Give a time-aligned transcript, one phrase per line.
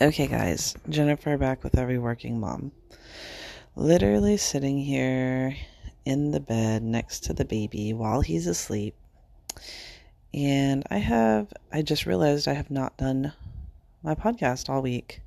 [0.00, 2.70] Okay, guys, Jennifer back with Every Working Mom.
[3.74, 5.56] Literally sitting here
[6.04, 8.94] in the bed next to the baby while he's asleep.
[10.32, 13.32] And I have, I just realized I have not done
[14.04, 15.20] my podcast all week.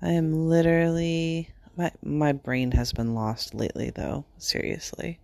[0.00, 5.20] I am literally, my, my brain has been lost lately, though, seriously.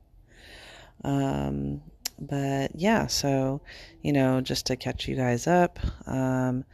[1.02, 1.80] Um,
[2.18, 3.62] but yeah, so,
[4.02, 6.66] you know, just to catch you guys up, um,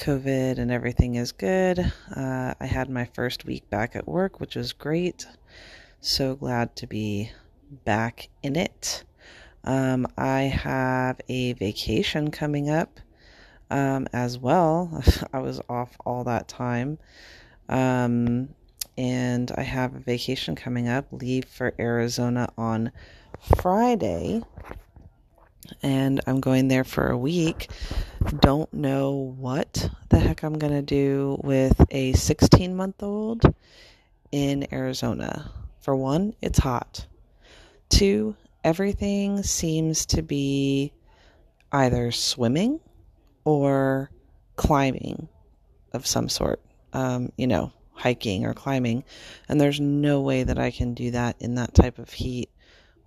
[0.00, 1.78] COVID and everything is good.
[2.16, 5.26] Uh, I had my first week back at work, which was great.
[6.00, 7.30] So glad to be
[7.84, 9.04] back in it.
[9.62, 12.98] Um, I have a vacation coming up
[13.70, 15.02] um, as well.
[15.34, 16.98] I was off all that time.
[17.68, 18.48] Um,
[18.96, 22.90] and I have a vacation coming up, leave for Arizona on
[23.56, 24.42] Friday
[25.82, 27.70] and I'm going there for a week.
[28.40, 33.42] Don't know what the heck I'm going to do with a 16 month old
[34.32, 35.50] in Arizona.
[35.80, 37.06] For one, it's hot.
[37.88, 40.92] Two, everything seems to be
[41.72, 42.80] either swimming
[43.44, 44.10] or
[44.56, 45.28] climbing
[45.92, 46.60] of some sort.
[46.92, 49.04] Um, you know, hiking or climbing.
[49.48, 52.50] And there's no way that I can do that in that type of heat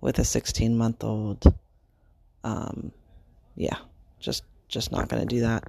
[0.00, 1.54] with a 16 month old
[2.44, 2.92] um,
[3.56, 3.78] yeah,
[4.20, 5.64] just just not going to do that.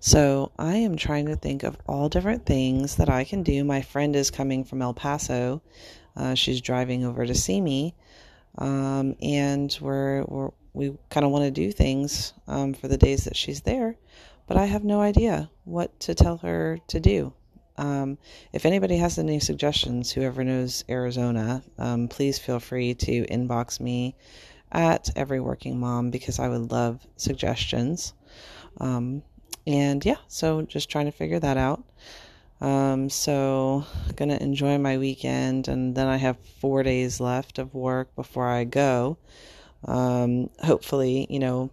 [0.00, 3.64] So I am trying to think of all different things that I can do.
[3.64, 5.62] My friend is coming from El Paso.
[6.16, 7.94] Uh, she's driving over to see me,
[8.58, 13.24] um, and we're, we're we kind of want to do things um, for the days
[13.24, 13.96] that she's there,
[14.46, 17.32] but I have no idea what to tell her to do.
[17.78, 18.18] Um,
[18.52, 24.16] if anybody has any suggestions, whoever knows Arizona, um, please feel free to inbox me
[24.76, 28.12] at Every Working Mom because I would love suggestions.
[28.78, 29.22] Um,
[29.66, 31.82] and yeah, so just trying to figure that out.
[32.60, 38.14] Um, so gonna enjoy my weekend, and then I have four days left of work
[38.14, 39.18] before I go.
[39.84, 41.70] Um, hopefully, you know,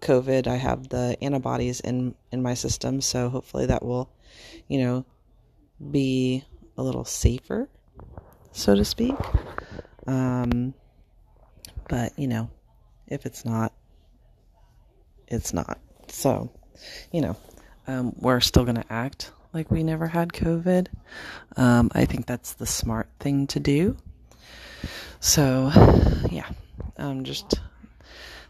[0.00, 4.10] COVID, I have the antibodies in in my system, so hopefully that will,
[4.68, 5.04] you know,
[5.90, 6.44] be
[6.76, 7.68] a little safer,
[8.52, 9.14] so to speak.
[10.06, 10.74] Um,
[11.88, 12.50] but, you know,
[13.06, 13.72] if it's not,
[15.26, 15.78] it's not.
[16.08, 16.50] So,
[17.12, 17.36] you know,
[17.86, 20.88] um, we're still going to act like we never had COVID.
[21.56, 23.96] Um, I think that's the smart thing to do.
[25.20, 25.70] So,
[26.30, 26.48] yeah,
[26.96, 27.54] um, just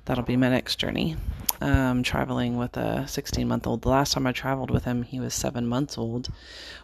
[0.05, 1.17] that'll be my next journey.
[1.61, 3.83] Um, traveling with a 16 month old.
[3.83, 6.29] The last time I traveled with him, he was seven months old,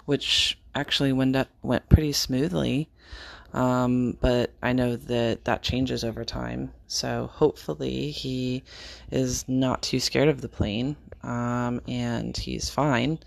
[0.05, 2.89] which actually went up, went pretty smoothly.
[3.55, 6.73] Um, but I know that that changes over time.
[6.89, 8.65] So hopefully he
[9.11, 13.19] is not too scared of the plane um, and he's fine.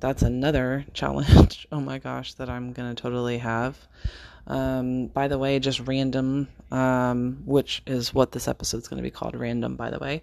[0.00, 1.68] That's another challenge.
[1.72, 3.76] oh my gosh, that I'm going to totally have.
[4.46, 9.02] Um, by the way, just random, um, which is what this episode is going to
[9.02, 10.22] be called random, by the way.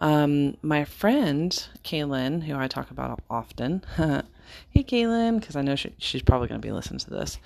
[0.00, 5.94] Um, my friend, Kaylin, who I talk about often, hey, Kaylin, because I know she,
[5.98, 7.38] she's probably going to be listening to this.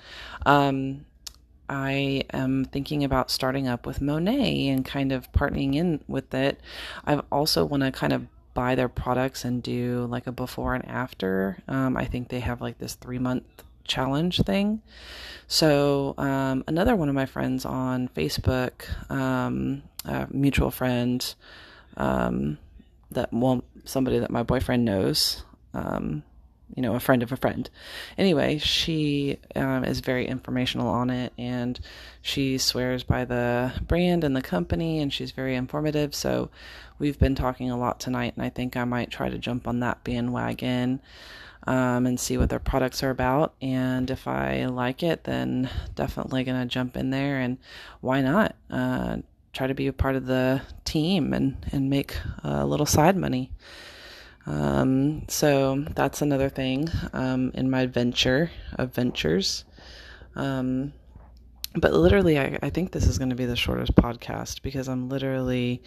[0.45, 1.05] Um,
[1.69, 6.59] I am thinking about starting up with Monat and kind of partnering in with it.
[7.05, 10.87] I also want to kind of buy their products and do like a before and
[10.87, 11.57] after.
[11.67, 13.45] Um, I think they have like this three month
[13.83, 14.81] challenge thing.
[15.47, 21.35] So, um, another one of my friends on Facebook, um, a mutual friend,
[21.95, 22.57] um,
[23.11, 26.23] that well, somebody that my boyfriend knows, um,
[26.75, 27.69] you know, a friend of a friend.
[28.17, 31.79] Anyway, she um, is very informational on it and
[32.21, 36.13] she swears by the brand and the company and she's very informative.
[36.13, 36.49] So
[36.99, 39.79] we've been talking a lot tonight and I think I might try to jump on
[39.79, 41.01] that bandwagon
[41.65, 43.53] um, and see what their products are about.
[43.61, 47.57] And if I like it, then definitely going to jump in there and
[48.01, 48.55] why not?
[48.69, 49.17] Uh,
[49.53, 53.51] try to be a part of the team and, and make a little side money.
[54.47, 59.65] Um, so that's another thing um, in my venture of ventures.
[60.35, 60.93] Um,
[61.75, 65.09] but literally, I, I think this is going to be the shortest podcast because I'm
[65.09, 65.83] literally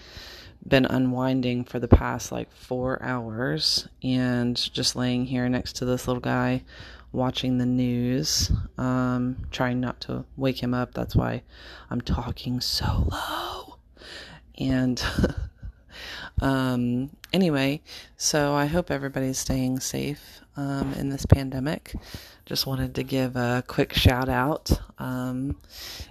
[0.67, 6.07] been unwinding for the past like four hours and just laying here next to this
[6.07, 6.63] little guy
[7.13, 10.93] watching the news, um, trying not to wake him up.
[10.93, 11.43] That's why
[11.89, 13.79] I'm talking so low.
[14.59, 15.03] And
[16.41, 17.83] Um, anyway,
[18.17, 21.95] so I hope everybody's staying safe um, in this pandemic.
[22.47, 25.57] Just wanted to give a quick shout out um,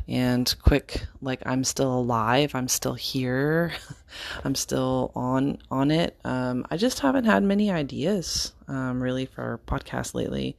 [0.08, 3.74] and quick, like I'm still alive, I'm still here,
[4.44, 6.18] I'm still on on it.
[6.24, 10.56] Um, I just haven't had many ideas um, really for podcasts lately.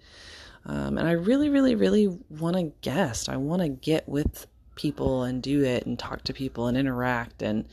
[0.67, 3.31] Um, and I really, really, really want to guest.
[3.31, 4.46] I want to get with
[4.81, 7.67] people and do it and talk to people and interact and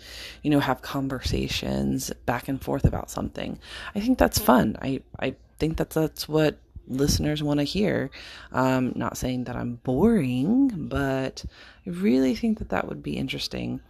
[0.44, 3.57] you know have conversations back and forth about something.
[3.95, 4.77] I think that's fun.
[4.81, 6.57] I i think that that's what
[6.88, 8.09] listeners want to hear.
[8.51, 11.45] Um not saying that i'm boring but
[11.86, 13.81] i really think that that would be interesting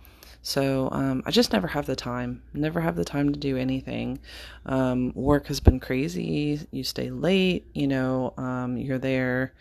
[0.42, 4.20] so um, I just never have the time, never have the time to do anything.
[4.66, 6.60] Um, work has been crazy.
[6.72, 9.54] You stay late, you know, um, you're there,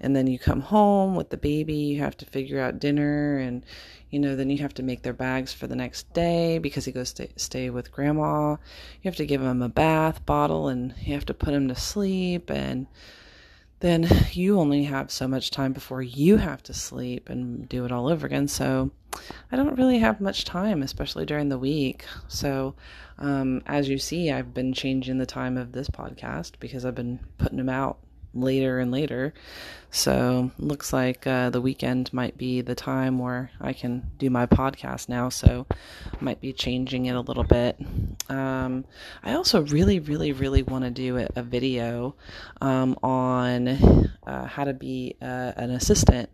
[0.00, 1.74] and then you come home with the baby.
[1.74, 3.64] You have to figure out dinner, and
[4.10, 6.92] you know, then you have to make their bags for the next day because he
[6.92, 8.52] goes to stay with grandma.
[8.52, 11.74] You have to give him a bath bottle, and you have to put him to
[11.74, 12.86] sleep, and
[13.80, 17.92] then you only have so much time before you have to sleep and do it
[17.92, 18.48] all over again.
[18.48, 18.90] So
[19.50, 22.04] I don't really have much time, especially during the week.
[22.26, 22.74] So,
[23.18, 27.20] um, as you see, I've been changing the time of this podcast because I've been
[27.38, 27.98] putting them out
[28.40, 29.34] later and later.
[29.90, 34.46] So looks like uh, the weekend might be the time where I can do my
[34.46, 35.30] podcast now.
[35.30, 35.66] So
[36.20, 37.78] might be changing it a little bit.
[38.28, 38.84] Um,
[39.22, 42.14] I also really, really, really want to do a, a video
[42.60, 43.68] um, on
[44.26, 46.28] uh, how to be uh, an assistant.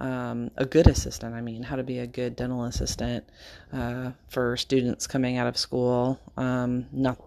[0.00, 3.24] Um, a good assistant, I mean, how to be a good dental assistant
[3.72, 6.20] uh, for students coming out of school.
[6.36, 7.18] Um, not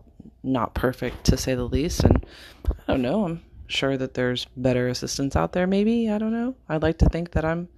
[0.41, 2.25] not perfect to say the least, and
[2.87, 3.25] I don't know.
[3.25, 3.41] I'm
[3.71, 6.09] sure that there's better assistants out there, maybe.
[6.09, 6.55] I don't know.
[6.69, 7.69] I'd like to think that I'm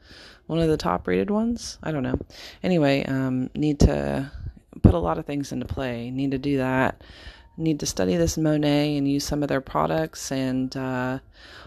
[0.47, 1.77] one of the top rated ones.
[1.83, 2.19] I don't know.
[2.61, 4.31] Anyway, um, need to
[4.81, 6.11] put a lot of things into play.
[6.11, 7.01] Need to do that.
[7.55, 10.31] Need to study this Monat and use some of their products.
[10.31, 11.19] And uh,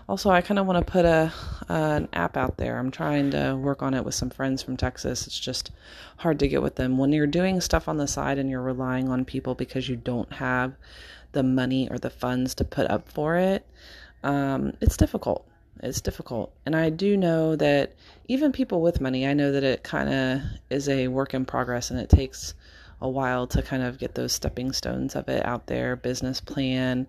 [0.08, 1.32] also, I kind of want to put a
[1.70, 2.78] uh, an app out there.
[2.78, 5.26] I'm trying to work on it with some friends from Texas.
[5.26, 5.70] It's just
[6.19, 9.08] hard to get with them when you're doing stuff on the side and you're relying
[9.08, 10.75] on people because you don't have
[11.32, 13.67] the money or the funds to put up for it
[14.23, 15.47] um, it's difficult.
[15.83, 16.55] It's difficult.
[16.65, 17.95] And I do know that
[18.29, 20.41] even people with money, I know that it kind of
[20.71, 22.55] is a work in progress and it takes
[23.01, 27.07] a while to kind of get those stepping stones of it out there, business plan,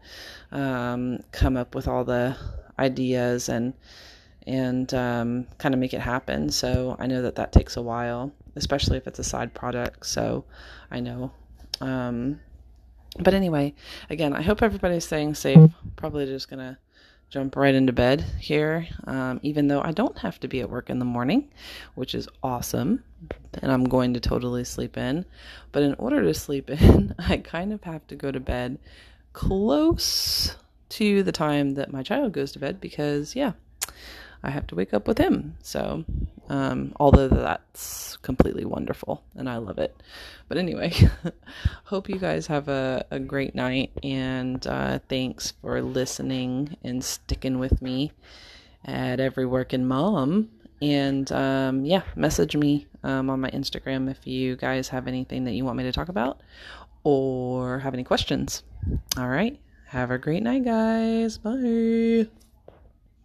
[0.52, 2.36] um, come up with all the
[2.78, 3.74] ideas and
[4.46, 6.50] and um, kind of make it happen.
[6.50, 10.06] So I know that that takes a while, especially if it's a side product.
[10.06, 10.46] So
[10.90, 11.32] I know.
[11.82, 12.40] Um,
[13.20, 13.74] but anyway,
[14.10, 15.72] again, I hope everybody's staying safe.
[15.96, 16.78] Probably just gonna
[17.30, 20.90] jump right into bed here, um, even though I don't have to be at work
[20.90, 21.50] in the morning,
[21.96, 23.04] which is awesome.
[23.62, 25.26] And I'm going to totally sleep in.
[25.72, 28.80] But in order to sleep in, I kind of have to go to bed
[29.34, 30.56] close
[30.90, 33.54] to the time that my child goes to bed because, yeah,
[34.44, 35.58] I have to wake up with him.
[35.62, 36.06] So,
[36.50, 39.96] um, although that's completely wonderful and I love it.
[40.48, 40.94] But anyway,
[41.86, 47.60] hope you guys have a, a great night and uh, thanks for listening and sticking
[47.60, 48.12] with me
[48.86, 50.50] at Every Working Mom.
[50.82, 55.54] And um, yeah, message me um, on my Instagram if you guys have anything that
[55.54, 56.42] you want me to talk about
[57.04, 58.64] or have any questions.
[59.18, 59.60] All right.
[59.88, 61.38] Have a great night, guys.
[61.38, 62.28] Bye.